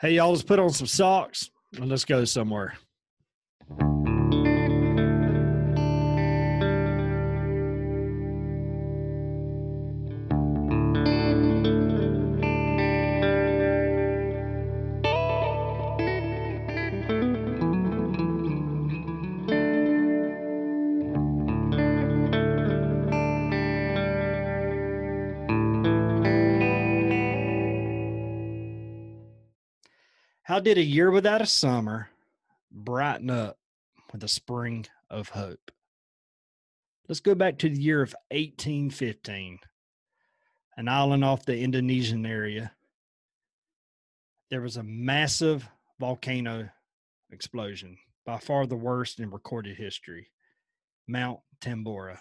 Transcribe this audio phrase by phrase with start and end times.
[0.00, 2.74] Hey, y'all, let's put on some socks and let's go somewhere.
[30.60, 32.10] Did a year without a summer
[32.70, 33.58] brighten up
[34.12, 35.70] with a spring of hope?
[37.08, 39.60] Let's go back to the year of 1815,
[40.76, 42.72] an island off the Indonesian area.
[44.50, 45.66] There was a massive
[46.00, 46.68] volcano
[47.30, 47.96] explosion,
[48.26, 50.30] by far the worst in recorded history,
[51.06, 52.18] Mount Tambora.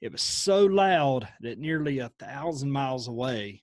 [0.00, 3.62] It was so loud that nearly a thousand miles away,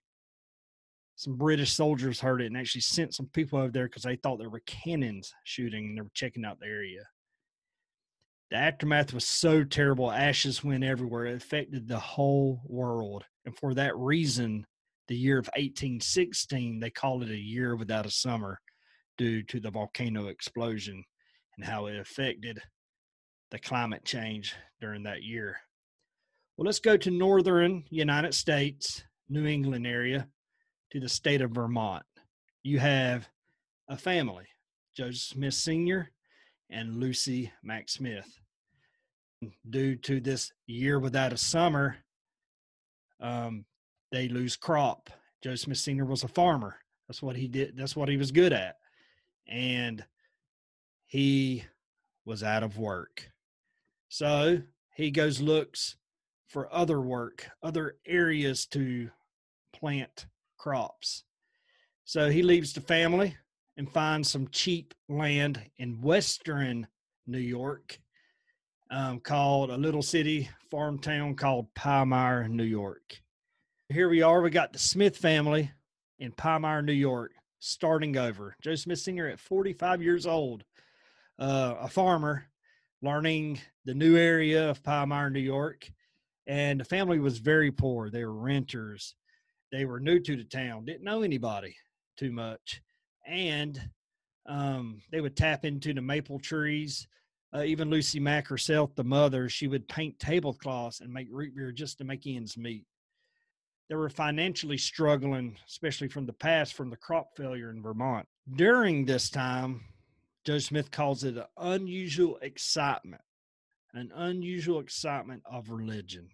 [1.17, 4.37] some British soldiers heard it and actually sent some people over there because they thought
[4.37, 7.01] there were cannons shooting and they were checking out the area.
[8.51, 11.25] The aftermath was so terrible, ashes went everywhere.
[11.25, 13.25] It affected the whole world.
[13.45, 14.67] And for that reason,
[15.07, 18.59] the year of 1816, they called it a year without a summer
[19.17, 21.03] due to the volcano explosion
[21.57, 22.61] and how it affected
[23.49, 25.57] the climate change during that year.
[26.55, 30.27] Well, let's go to northern United States, New England area
[30.91, 32.05] to the state of Vermont.
[32.63, 33.27] You have
[33.87, 34.45] a family,
[34.95, 36.11] Joseph Smith Sr.
[36.69, 38.39] and Lucy Mack Smith.
[39.69, 41.97] Due to this year without a summer,
[43.21, 43.65] um,
[44.11, 45.09] they lose crop.
[45.43, 46.05] Joseph Smith Sr.
[46.05, 46.77] was a farmer.
[47.07, 47.77] That's what he did.
[47.77, 48.77] That's what he was good at.
[49.47, 50.03] And
[51.05, 51.63] he
[52.25, 53.31] was out of work.
[54.09, 54.61] So
[54.95, 55.95] he goes looks
[56.47, 59.09] for other work, other areas to
[59.73, 60.25] plant
[60.57, 61.23] crops.
[62.05, 63.35] So he leaves the family
[63.77, 66.87] and finds some cheap land in western
[67.27, 67.99] New York
[68.89, 73.21] um, called a little city farm town called Palmyra, New York.
[73.89, 74.41] Here we are.
[74.41, 75.71] We got the Smith family
[76.19, 78.55] in Palmyra, New York, starting over.
[78.61, 79.27] Joe Smith Sr.
[79.27, 80.63] at 45 years old,
[81.39, 82.45] uh, a farmer,
[83.01, 85.89] learning the new area of Palmyra, New York.
[86.47, 88.09] And the family was very poor.
[88.09, 89.15] They were renters
[89.71, 91.75] they were new to the town, didn't know anybody
[92.17, 92.81] too much,
[93.25, 93.89] and
[94.47, 97.07] um, they would tap into the maple trees.
[97.53, 101.71] Uh, even Lucy Mack herself, the mother, she would paint tablecloths and make root beer
[101.71, 102.85] just to make ends meet.
[103.89, 108.27] They were financially struggling, especially from the past, from the crop failure in Vermont.
[108.55, 109.81] During this time,
[110.45, 113.21] Joe Smith calls it an unusual excitement,
[113.93, 116.29] an unusual excitement of religion.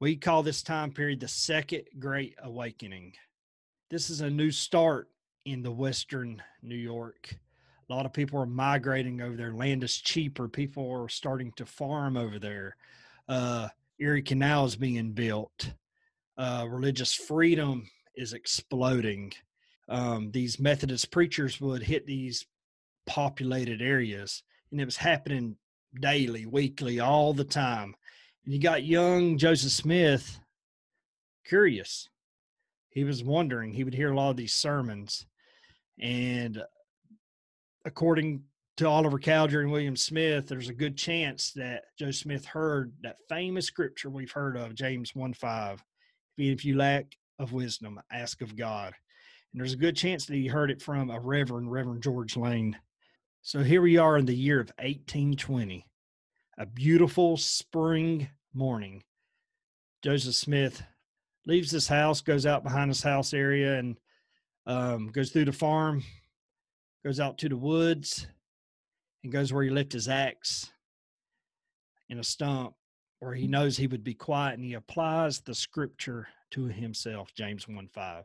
[0.00, 3.14] We call this time period the Second Great Awakening.
[3.90, 5.08] This is a new start
[5.44, 7.34] in the Western New York.
[7.90, 9.52] A lot of people are migrating over there.
[9.52, 10.46] Land is cheaper.
[10.46, 12.76] People are starting to farm over there.
[13.28, 15.72] Uh, Erie Canal is being built.
[16.36, 19.32] Uh, religious freedom is exploding.
[19.88, 22.46] Um, these Methodist preachers would hit these
[23.06, 25.56] populated areas, and it was happening
[26.00, 27.96] daily, weekly, all the time.
[28.50, 30.40] You got young Joseph Smith
[31.44, 32.08] curious.
[32.88, 35.26] He was wondering, he would hear a lot of these sermons.
[36.00, 36.62] And
[37.84, 38.44] according
[38.78, 43.18] to Oliver Cowdery and William Smith, there's a good chance that Joe Smith heard that
[43.28, 45.84] famous scripture we've heard of, James 1 5.
[46.38, 47.04] If you lack
[47.38, 48.94] of wisdom, ask of God.
[49.52, 52.78] And there's a good chance that he heard it from a reverend, Reverend George Lane.
[53.42, 55.84] So here we are in the year of 1820,
[56.56, 59.04] a beautiful spring morning.
[60.02, 60.82] Joseph Smith
[61.46, 63.96] leaves his house, goes out behind his house area, and
[64.66, 66.02] um, goes through the farm,
[67.04, 68.26] goes out to the woods,
[69.22, 70.72] and goes where he left his axe
[72.08, 72.74] in a stump
[73.20, 77.68] where he knows he would be quiet, and he applies the scripture to himself, James
[77.68, 78.24] 1 5.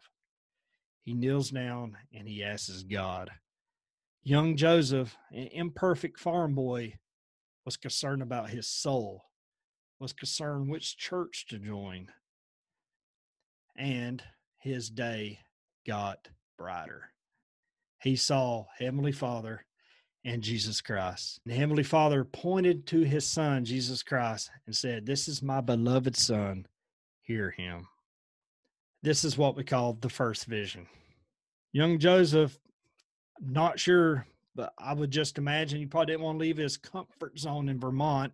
[1.04, 3.30] He kneels down and he asks God.
[4.24, 6.96] Young Joseph, an imperfect farm boy,
[7.66, 9.26] was concerned about his soul
[10.04, 12.08] was concerned which church to join.
[13.78, 14.22] And
[14.58, 15.40] his day
[15.88, 16.28] got
[16.58, 17.10] brighter.
[18.02, 19.66] He saw Heavenly Father
[20.26, 21.40] and Jesus Christ.
[21.46, 26.18] And Heavenly Father pointed to his son, Jesus Christ, and said, This is my beloved
[26.18, 26.68] son.
[27.22, 27.88] Hear him.
[29.04, 30.86] This is what we call the first vision.
[31.72, 32.60] Young Joseph,
[33.40, 37.40] not sure, but I would just imagine he probably didn't want to leave his comfort
[37.40, 38.34] zone in Vermont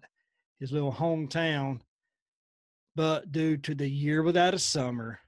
[0.59, 1.81] his little hometown.
[2.95, 5.19] But due to the year without a summer,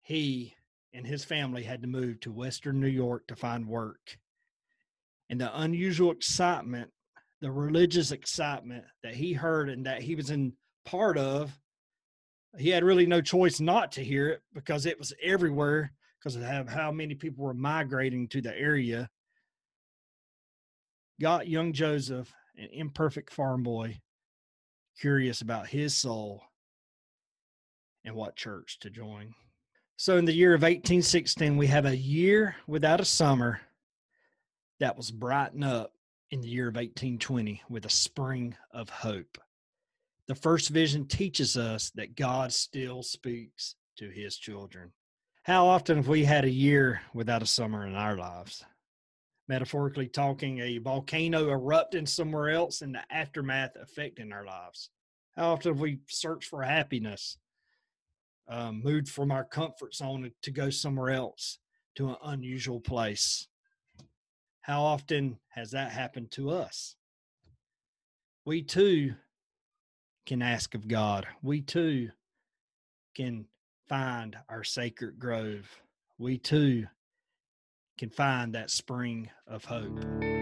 [0.00, 0.54] he
[0.92, 4.18] and his family had to move to Western New York to find work.
[5.30, 6.90] And the unusual excitement,
[7.40, 10.54] the religious excitement that he heard and that he was in
[10.84, 11.56] part of,
[12.56, 16.68] he had really no choice not to hear it because it was everywhere because of
[16.68, 19.08] how many people were migrating to the area.
[21.20, 24.00] Got young Joseph, an imperfect farm boy,
[24.98, 26.42] curious about his soul
[28.04, 29.34] and what church to join.
[29.96, 33.60] So, in the year of 1816, we have a year without a summer
[34.80, 35.92] that was brightened up
[36.30, 39.38] in the year of 1820 with a spring of hope.
[40.28, 44.92] The first vision teaches us that God still speaks to his children.
[45.42, 48.64] How often have we had a year without a summer in our lives?
[49.48, 54.90] Metaphorically talking, a volcano erupting somewhere else and the aftermath affecting our lives.
[55.36, 57.38] How often have we searched for happiness,
[58.46, 61.58] um, moved from our comfort zone to go somewhere else
[61.94, 63.48] to an unusual place?
[64.60, 66.94] How often has that happened to us?
[68.44, 69.14] We too
[70.26, 71.26] can ask of God.
[71.42, 72.10] We too
[73.14, 73.46] can
[73.88, 75.66] find our sacred grove.
[76.18, 76.86] We too
[77.98, 80.37] can find that spring of hope.